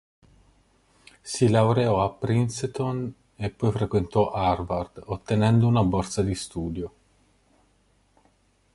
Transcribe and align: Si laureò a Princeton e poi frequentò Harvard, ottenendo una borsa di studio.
Si 1.21 1.47
laureò 1.47 2.03
a 2.03 2.09
Princeton 2.09 3.13
e 3.35 3.51
poi 3.51 3.71
frequentò 3.71 4.31
Harvard, 4.31 5.03
ottenendo 5.05 5.67
una 5.67 5.83
borsa 5.83 6.23
di 6.23 6.33
studio. 6.33 6.93